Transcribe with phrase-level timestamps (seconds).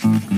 [0.00, 0.37] Mm-hmm.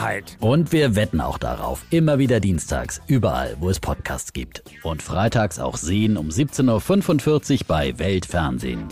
[0.00, 0.36] Wahrheit.
[0.40, 1.84] Und wir wetten auch darauf.
[1.90, 4.62] Immer wieder dienstags, überall, wo es Podcasts gibt.
[4.82, 8.84] Und freitags auch sehen um 17.45 Uhr bei Weltfernsehen.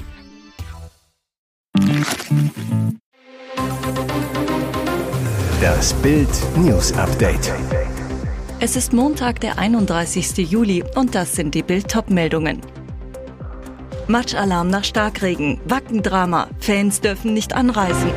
[5.61, 7.53] Das Bild News Update.
[8.61, 10.51] Es ist Montag, der 31.
[10.51, 12.61] Juli und das sind die Bild meldungen
[14.09, 18.11] Matschalarm nach Starkregen, Wackendrama, Fans dürfen nicht anreisen.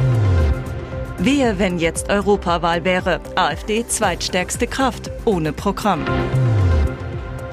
[1.24, 3.22] Wehe, wenn jetzt Europawahl wäre.
[3.36, 6.04] AfD zweitstärkste Kraft, ohne Programm.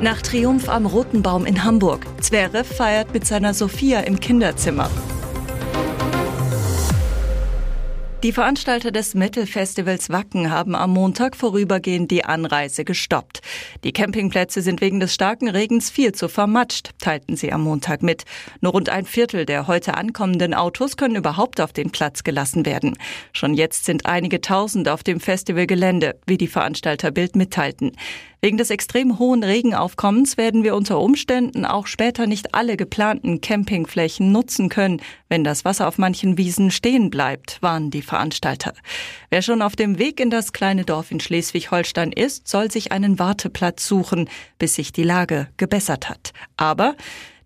[0.00, 2.06] Nach Triumph am Roten Baum in Hamburg.
[2.22, 4.88] Zverev feiert mit seiner Sophia im Kinderzimmer.
[8.24, 13.42] Die Veranstalter des Metal-Festivals Wacken haben am Montag vorübergehend die Anreise gestoppt.
[13.84, 18.24] Die Campingplätze sind wegen des starken Regens viel zu vermatscht, teilten sie am Montag mit.
[18.60, 22.98] Nur rund ein Viertel der heute ankommenden Autos können überhaupt auf den Platz gelassen werden.
[23.32, 27.92] Schon jetzt sind einige Tausend auf dem Festivalgelände, wie die Veranstalter Bild mitteilten.
[28.40, 34.30] Wegen des extrem hohen Regenaufkommens werden wir unter Umständen auch später nicht alle geplanten Campingflächen
[34.30, 38.74] nutzen können, wenn das Wasser auf manchen Wiesen stehen bleibt, warnen die Veranstalter.
[39.28, 43.18] Wer schon auf dem Weg in das kleine Dorf in Schleswig-Holstein ist, soll sich einen
[43.18, 46.32] Warteplatz suchen, bis sich die Lage gebessert hat.
[46.56, 46.94] Aber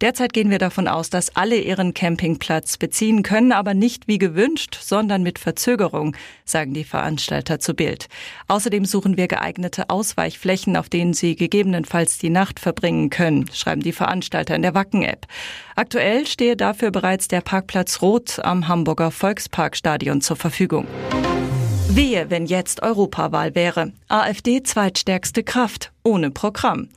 [0.02, 4.76] Derzeit gehen wir davon aus, dass alle ihren Campingplatz beziehen können, aber nicht wie gewünscht,
[4.82, 8.08] sondern mit Verzögerung, sagen die Veranstalter zu Bild.
[8.48, 13.92] Außerdem suchen wir geeignete Ausweichflächen, auf denen sie gegebenenfalls die Nacht verbringen können, schreiben die
[13.92, 15.28] Veranstalter in der Wacken-App.
[15.76, 20.88] Aktuell stehe dafür bereits der Parkplatz Rot am Hamburger Volksparkstadion zur Verfügung.
[21.88, 23.92] Wehe, wenn jetzt Europawahl wäre.
[24.08, 26.88] AfD zweitstärkste Kraft, ohne Programm.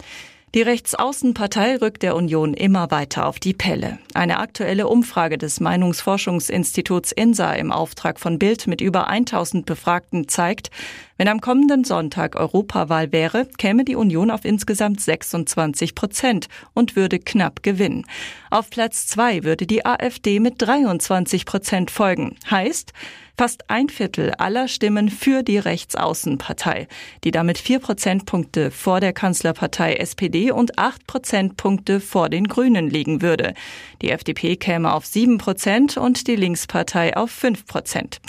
[0.56, 4.00] Die Rechtsaußenpartei rückt der Union immer weiter auf die Pelle.
[4.14, 10.72] Eine aktuelle Umfrage des Meinungsforschungsinstituts INSA im Auftrag von Bild mit über 1000 Befragten zeigt,
[11.18, 17.20] wenn am kommenden Sonntag Europawahl wäre, käme die Union auf insgesamt 26 Prozent und würde
[17.20, 18.06] knapp gewinnen.
[18.50, 22.38] Auf Platz zwei würde die AfD mit 23 Prozent folgen.
[22.50, 22.94] Heißt,
[23.38, 26.88] Fast ein Viertel aller Stimmen für die Rechtsaußenpartei,
[27.26, 33.22] die damit vier Prozentpunkte vor der Kanzlerpartei SPD und acht Prozentpunkte vor den Grünen liegen
[33.22, 33.54] würde.
[34.02, 38.22] Die FDP käme auf sieben Prozent und die Linkspartei auf fünf Prozent.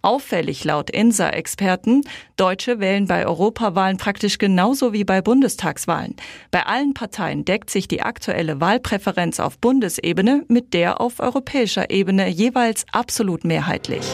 [0.00, 2.02] Auffällig laut INSA-Experten,
[2.36, 6.16] Deutsche wählen bei Europawahlen praktisch genauso wie bei Bundestagswahlen.
[6.50, 12.28] Bei allen Parteien deckt sich die aktuelle Wahlpräferenz auf Bundesebene mit der auf europäischer Ebene
[12.28, 14.04] jeweils absolut mehrheitlich.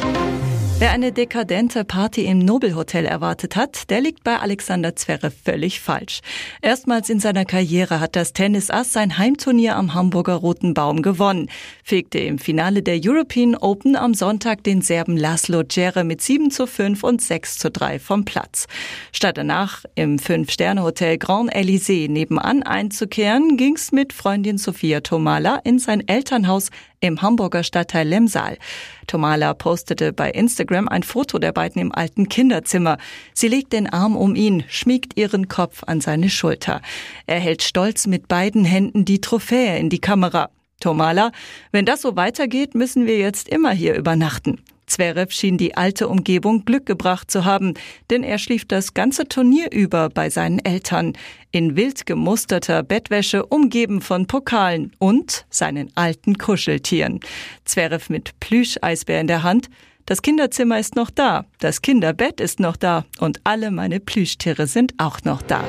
[0.80, 6.20] Wer eine dekadente Party im Nobelhotel erwartet hat, der liegt bei Alexander Zverev völlig falsch.
[6.62, 11.50] Erstmals in seiner Karriere hat das Tennisass sein Heimturnier am Hamburger Roten Baum gewonnen,
[11.84, 16.66] fegte im Finale der European Open am Sonntag den Serben Laszlo Djere mit 7 zu
[16.66, 18.66] 5 und 6 zu 3 vom Platz.
[19.12, 26.08] Statt danach im Fünf-Sterne-Hotel Grand Elysée nebenan einzukehren, ging's mit Freundin Sophia Tomala in sein
[26.08, 28.58] Elternhaus im Hamburger Stadtteil Lemsal.
[29.06, 32.98] Tomala postete bei Instagram ein Foto der beiden im alten Kinderzimmer.
[33.32, 36.82] Sie legt den Arm um ihn, schmiegt ihren Kopf an seine Schulter.
[37.26, 40.50] Er hält stolz mit beiden Händen die Trophäe in die Kamera.
[40.80, 41.32] Tomala,
[41.72, 44.62] wenn das so weitergeht, müssen wir jetzt immer hier übernachten.
[44.90, 47.74] Zverev schien die alte Umgebung Glück gebracht zu haben,
[48.10, 51.12] denn er schlief das ganze Turnier über bei seinen Eltern,
[51.52, 57.20] in wild gemusterter Bettwäsche, umgeben von Pokalen und seinen alten Kuscheltieren.
[57.64, 59.68] Zverev mit Plüscheisbär in der Hand,
[60.06, 64.94] das Kinderzimmer ist noch da, das Kinderbett ist noch da und alle meine Plüschtiere sind
[64.98, 65.62] auch noch da.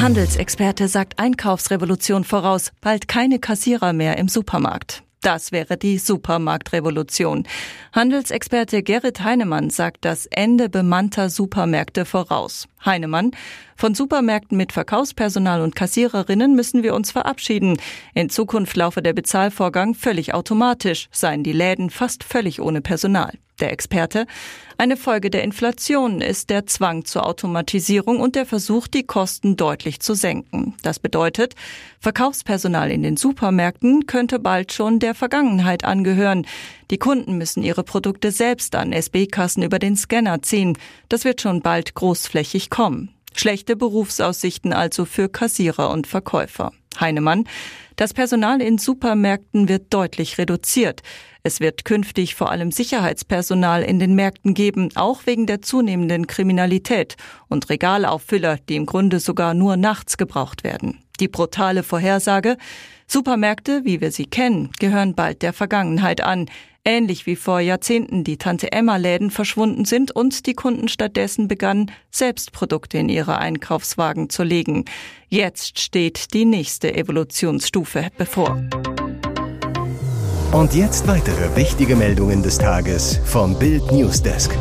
[0.00, 5.05] Handelsexperte sagt Einkaufsrevolution voraus, bald keine Kassierer mehr im Supermarkt.
[5.20, 7.48] Das wäre die Supermarktrevolution.
[7.92, 12.68] Handelsexperte Gerrit Heinemann sagt das Ende bemannter Supermärkte voraus.
[12.84, 13.32] Heinemann,
[13.76, 17.78] von Supermärkten mit Verkaufspersonal und Kassiererinnen müssen wir uns verabschieden.
[18.14, 23.32] In Zukunft laufe der Bezahlvorgang völlig automatisch, seien die Läden fast völlig ohne Personal.
[23.60, 24.26] Der Experte,
[24.76, 30.00] eine Folge der Inflation ist der Zwang zur Automatisierung und der Versuch, die Kosten deutlich
[30.00, 30.74] zu senken.
[30.82, 31.54] Das bedeutet,
[31.98, 36.46] Verkaufspersonal in den Supermärkten könnte bald schon der Vergangenheit angehören.
[36.90, 40.76] Die Kunden müssen ihre Produkte selbst an SB-Kassen über den Scanner ziehen.
[41.08, 43.08] Das wird schon bald großflächig kommen.
[43.34, 46.72] Schlechte Berufsaussichten also für Kassierer und Verkäufer.
[47.00, 47.44] Heinemann.
[47.96, 51.02] Das Personal in Supermärkten wird deutlich reduziert.
[51.42, 57.16] Es wird künftig vor allem Sicherheitspersonal in den Märkten geben, auch wegen der zunehmenden Kriminalität
[57.48, 60.98] und Regalauffüller, die im Grunde sogar nur nachts gebraucht werden.
[61.20, 62.56] Die brutale Vorhersage,
[63.06, 66.50] Supermärkte, wie wir sie kennen, gehören bald der Vergangenheit an,
[66.86, 71.90] ähnlich wie vor Jahrzehnten die Tante Emma Läden verschwunden sind und die Kunden stattdessen begannen,
[72.10, 74.84] selbst Produkte in ihre Einkaufswagen zu legen.
[75.28, 78.60] Jetzt steht die nächste Evolutionsstufe bevor.
[80.52, 84.56] Und jetzt weitere wichtige Meldungen des Tages vom Bild Newsdesk.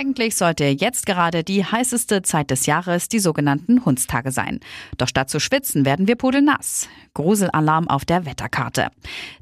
[0.00, 4.60] Eigentlich sollte jetzt gerade die heißeste Zeit des Jahres die sogenannten Hundstage sein.
[4.96, 6.88] Doch statt zu schwitzen, werden wir pudelnass.
[7.14, 8.90] Gruselalarm auf der Wetterkarte.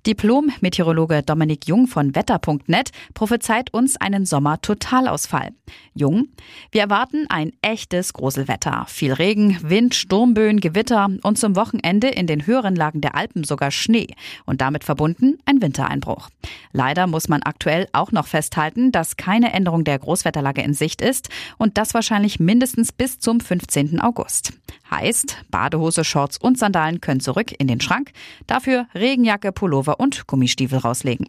[0.06, 5.50] Diplom-Meteorologe Dominik Jung von wetter.net prophezeit uns einen Sommer-Totalausfall.
[5.92, 6.28] Jung,
[6.72, 8.86] wir erwarten ein echtes Gruselwetter.
[8.88, 13.70] Viel Regen, Wind, Sturmböen, Gewitter und zum Wochenende in den höheren Lagen der Alpen sogar
[13.70, 14.14] Schnee
[14.46, 16.30] und damit verbunden ein Wintereinbruch.
[16.72, 21.00] Leider muss man aktuell auch noch festhalten, dass keine Änderung der Großwetterlage Wetterlage in Sicht
[21.00, 21.28] ist
[21.58, 24.00] und das wahrscheinlich mindestens bis zum 15.
[24.00, 24.52] August.
[24.96, 28.12] Heißt, Badehose, Shorts und Sandalen können zurück in den Schrank,
[28.46, 31.28] dafür Regenjacke, Pullover und Gummistiefel rauslegen.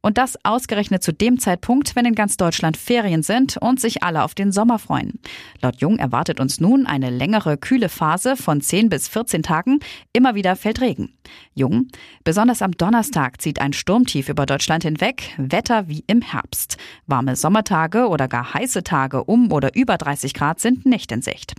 [0.00, 4.24] Und das ausgerechnet zu dem Zeitpunkt, wenn in ganz Deutschland Ferien sind und sich alle
[4.24, 5.20] auf den Sommer freuen.
[5.62, 9.78] Laut Jung erwartet uns nun eine längere kühle Phase von 10 bis 14 Tagen.
[10.12, 11.14] Immer wieder fällt Regen.
[11.54, 11.88] Jung,
[12.24, 16.78] besonders am Donnerstag zieht ein Sturmtief über Deutschland hinweg, Wetter wie im Herbst.
[17.06, 21.54] Warme Sommertage oder gar heiße Tage um oder über 30 Grad sind nicht in Sicht.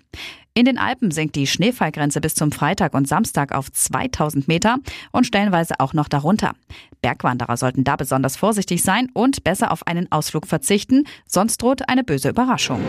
[0.58, 4.78] In den Alpen sinkt die Schneefallgrenze bis zum Freitag und Samstag auf 2000 Meter
[5.12, 6.54] und stellenweise auch noch darunter.
[7.02, 12.06] Bergwanderer sollten da besonders vorsichtig sein und besser auf einen Ausflug verzichten, sonst droht eine
[12.06, 12.80] böse Überraschung.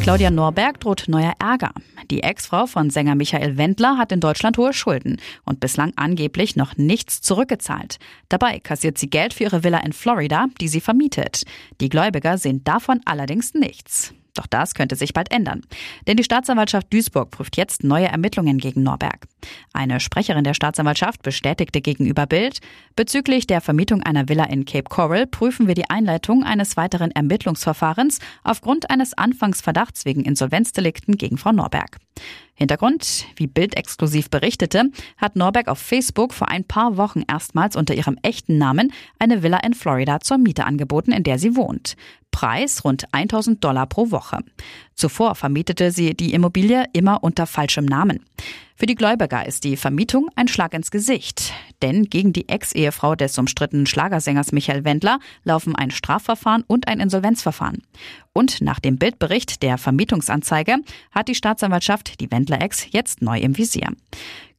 [0.00, 1.72] Claudia Norberg droht neuer Ärger.
[2.12, 6.76] Die Ex-Frau von Sänger Michael Wendler hat in Deutschland hohe Schulden und bislang angeblich noch
[6.76, 7.98] nichts zurückgezahlt.
[8.28, 11.42] Dabei kassiert sie Geld für ihre Villa in Florida, die sie vermietet.
[11.80, 14.14] Die Gläubiger sehen davon allerdings nichts.
[14.34, 15.60] Doch das könnte sich bald ändern.
[16.06, 19.26] Denn die Staatsanwaltschaft Duisburg prüft jetzt neue Ermittlungen gegen Norberg.
[19.74, 22.60] Eine Sprecherin der Staatsanwaltschaft bestätigte gegenüber Bild,
[22.96, 28.20] bezüglich der Vermietung einer Villa in Cape Coral prüfen wir die Einleitung eines weiteren Ermittlungsverfahrens
[28.42, 31.98] aufgrund eines Anfangsverdachts wegen Insolvenzdelikten gegen Frau Norberg.
[32.54, 34.84] Hintergrund, wie Bild exklusiv berichtete,
[35.16, 39.58] hat Norberg auf Facebook vor ein paar Wochen erstmals unter ihrem echten Namen eine Villa
[39.64, 41.96] in Florida zur Miete angeboten, in der sie wohnt.
[42.32, 44.38] Preis rund 1000 Dollar pro Woche.
[44.96, 48.18] Zuvor vermietete sie die Immobilie immer unter falschem Namen.
[48.74, 51.52] Für die Gläubiger ist die Vermietung ein Schlag ins Gesicht.
[51.82, 57.82] Denn gegen die Ex-Ehefrau des umstrittenen Schlagersängers Michael Wendler laufen ein Strafverfahren und ein Insolvenzverfahren.
[58.32, 60.78] Und nach dem Bildbericht der Vermietungsanzeige
[61.12, 63.88] hat die Staatsanwaltschaft die Wendler-Ex jetzt neu im Visier.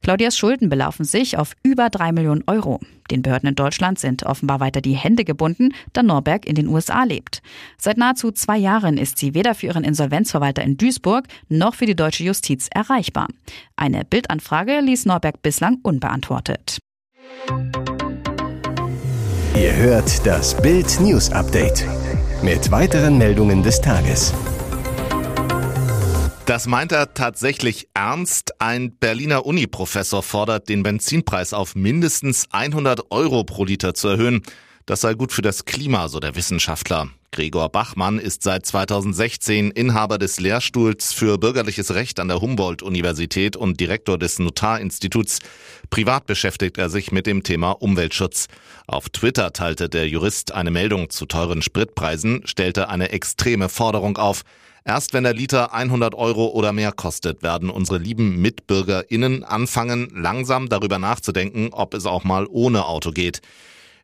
[0.04, 2.78] Claudias Schulden belaufen sich auf über drei Millionen Euro.
[3.10, 7.04] Den Behörden in Deutschland sind offenbar weiter die Hände gebunden, da Norberg in den USA
[7.04, 7.40] lebt.
[7.78, 11.96] Seit nahezu zwei Jahren ist sie weder für ihren Insolvenzverwalter in Duisburg noch für die
[11.96, 13.28] deutsche Justiz erreichbar.
[13.76, 16.76] Eine Bildanfrage ließ Norberg bislang unbeantwortet.
[19.56, 21.86] Ihr hört das Bild News Update
[22.42, 24.34] mit weiteren Meldungen des Tages.
[26.46, 28.60] Das meint er tatsächlich ernst.
[28.60, 34.42] Ein Berliner Uniprofessor fordert, den Benzinpreis auf mindestens 100 Euro pro Liter zu erhöhen.
[34.84, 37.08] Das sei gut für das Klima, so der Wissenschaftler.
[37.32, 43.80] Gregor Bachmann ist seit 2016 Inhaber des Lehrstuhls für bürgerliches Recht an der Humboldt-Universität und
[43.80, 45.38] Direktor des Notarinstituts.
[45.88, 48.48] Privat beschäftigt er sich mit dem Thema Umweltschutz.
[48.86, 54.44] Auf Twitter teilte der Jurist eine Meldung zu teuren Spritpreisen, stellte eine extreme Forderung auf.
[54.86, 60.68] Erst wenn der Liter 100 Euro oder mehr kostet, werden unsere lieben MitbürgerInnen anfangen, langsam
[60.68, 63.40] darüber nachzudenken, ob es auch mal ohne Auto geht.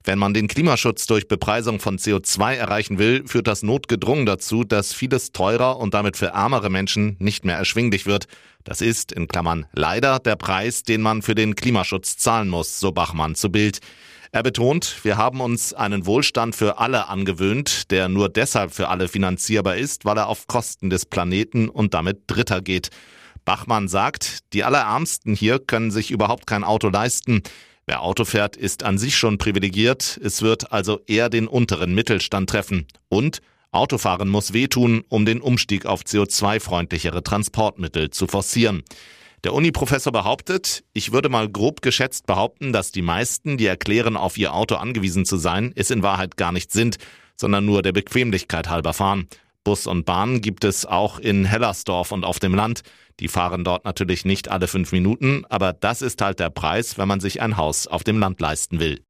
[0.05, 4.95] Wenn man den Klimaschutz durch Bepreisung von CO2 erreichen will, führt das notgedrungen dazu, dass
[4.95, 8.27] vieles teurer und damit für ärmere Menschen nicht mehr erschwinglich wird.
[8.65, 12.93] Das ist, in Klammern, leider der Preis, den man für den Klimaschutz zahlen muss, so
[12.93, 13.81] Bachmann zu Bild.
[14.33, 19.09] Er betont, wir haben uns einen Wohlstand für alle angewöhnt, der nur deshalb für alle
[19.09, 22.91] finanzierbar ist, weil er auf Kosten des Planeten und damit Dritter geht.
[23.45, 27.43] Bachmann sagt, die Allerärmsten hier können sich überhaupt kein Auto leisten.
[27.87, 30.21] Wer Auto fährt, ist an sich schon privilegiert.
[30.23, 32.87] Es wird also eher den unteren Mittelstand treffen.
[33.09, 33.41] Und
[33.73, 38.85] Autofahren muss wehtun, um den Umstieg auf CO2-freundlichere Transportmittel zu forcieren.
[39.43, 44.37] Der Uni-Professor behauptet, ich würde mal grob geschätzt behaupten, dass die meisten, die erklären, auf
[44.37, 46.99] ihr Auto angewiesen zu sein, es in Wahrheit gar nicht sind,
[47.37, 49.29] sondern nur der Bequemlichkeit halber fahren.
[49.65, 52.83] Bus und Bahn gibt es auch in Hellersdorf und auf dem Land.
[53.19, 57.09] Die fahren dort natürlich nicht alle fünf Minuten, aber das ist halt der Preis, wenn
[57.09, 59.01] man sich ein Haus auf dem Land leisten will.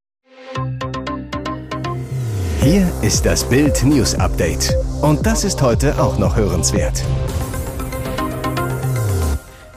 [2.63, 4.77] Hier ist das Bild News Update.
[5.03, 7.03] Und das ist heute auch noch hörenswert.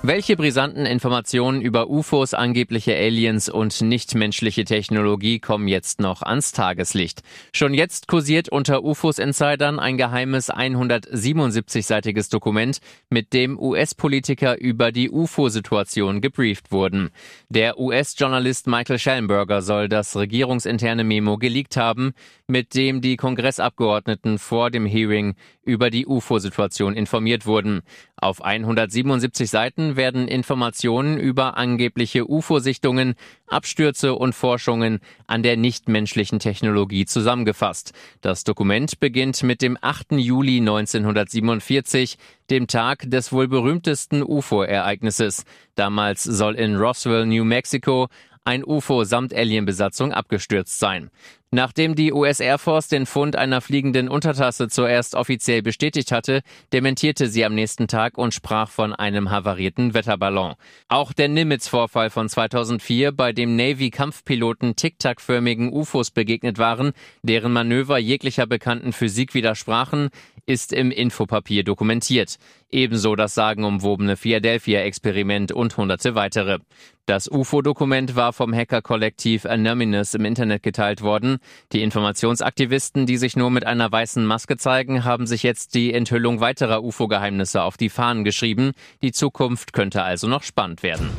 [0.05, 7.21] Welche brisanten Informationen über UFOs, angebliche Aliens und nichtmenschliche Technologie kommen jetzt noch ans Tageslicht?
[7.53, 12.79] Schon jetzt kursiert unter UFOs-Insidern ein geheimes 177-seitiges Dokument,
[13.09, 17.09] mit dem US-Politiker über die UFO-Situation gebrieft wurden.
[17.47, 22.11] Der US-Journalist Michael Schellenberger soll das regierungsinterne Memo geleakt haben,
[22.45, 27.83] mit dem die Kongressabgeordneten vor dem Hearing über die UFO-Situation informiert wurden.
[28.17, 33.15] Auf 177 Seiten werden Informationen über angebliche UFO-Sichtungen,
[33.47, 37.93] Abstürze und Forschungen an der nichtmenschlichen Technologie zusammengefasst.
[38.21, 40.13] Das Dokument beginnt mit dem 8.
[40.13, 42.17] Juli 1947,
[42.49, 45.45] dem Tag des wohl berühmtesten UFO-Ereignisses.
[45.75, 48.09] Damals soll in Roswell, New Mexico,
[48.45, 51.09] ein UFO samt Alienbesatzung abgestürzt sein.
[51.55, 56.41] Nachdem die US Air Force den Fund einer fliegenden Untertasse zuerst offiziell bestätigt hatte,
[56.73, 60.55] dementierte sie am nächsten Tag und sprach von einem havarierten Wetterballon.
[60.87, 68.47] Auch der Nimitz-Vorfall von 2004, bei dem Navy-Kampfpiloten tic-tac-förmigen UFOs begegnet waren, deren Manöver jeglicher
[68.47, 70.09] bekannten Physik widersprachen,
[70.45, 72.37] ist im Infopapier dokumentiert.
[72.69, 76.59] Ebenso das sagenumwobene Philadelphia-Experiment und hunderte weitere.
[77.05, 81.37] Das UFO-Dokument war vom Hacker-Kollektiv Anonymous im Internet geteilt worden.
[81.71, 86.39] Die Informationsaktivisten, die sich nur mit einer weißen Maske zeigen, haben sich jetzt die Enthüllung
[86.39, 88.71] weiterer UFO-Geheimnisse auf die Fahnen geschrieben.
[89.01, 91.09] Die Zukunft könnte also noch spannend werden.